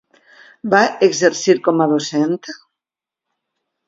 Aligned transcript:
Va 0.73 0.79
exercir 1.07 1.55
com 1.67 1.83
a 1.85 1.87
docent? 1.91 2.33